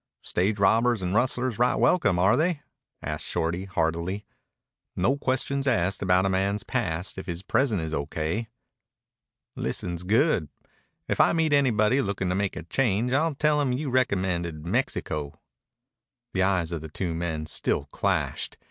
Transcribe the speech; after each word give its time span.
"Stage 0.23 0.57
robbers 0.57 1.03
and 1.03 1.13
rustlers 1.13 1.59
right 1.59 1.75
welcome, 1.75 2.17
are 2.17 2.35
they?" 2.35 2.63
asked 3.03 3.23
Shorty 3.23 3.65
hardily. 3.65 4.25
"No 4.95 5.15
questions 5.15 5.67
asked 5.67 6.01
about 6.01 6.25
a 6.25 6.27
man's 6.29 6.63
past 6.63 7.19
if 7.19 7.27
his 7.27 7.43
present 7.43 7.81
is 7.83 7.93
O.K." 7.93 8.47
"Listens 9.55 10.01
good. 10.01 10.49
If 11.07 11.21
I 11.21 11.33
meet 11.33 11.53
anybody 11.53 12.01
lookin' 12.01 12.29
to 12.29 12.33
make 12.35 12.55
a 12.55 12.63
change 12.63 13.13
I'll 13.13 13.35
tell 13.35 13.61
him 13.61 13.73
you 13.73 13.91
recommended 13.91 14.65
Mexico." 14.65 15.39
The 16.33 16.41
eyes 16.41 16.71
of 16.71 16.81
the 16.81 16.89
two 16.89 17.13
men 17.13 17.45
still 17.45 17.85
clashed. 17.91 18.57